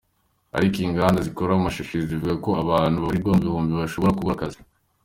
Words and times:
Ariko 0.57 0.77
inganda 0.87 1.19
zikora 1.27 1.51
amashashi 1.53 2.07
zivuga 2.09 2.33
ko 2.45 2.49
abantu 2.63 2.97
babarirwa 3.01 3.31
mu 3.35 3.41
bihumbi 3.45 3.71
bashobora 3.81 4.15
kubura 4.17 4.35
akazi. 4.37 4.59